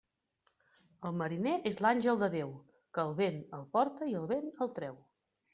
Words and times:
El 1.09 1.13
mariner 1.19 1.53
és 1.71 1.77
àngel 1.91 2.17
de 2.23 2.31
Déu, 2.37 2.55
que 2.97 3.05
el 3.05 3.15
vent 3.23 3.39
el 3.59 3.71
porta 3.79 4.11
i 4.15 4.21
el 4.23 4.29
vent 4.35 4.53
el 4.67 4.75
treu. 4.81 4.99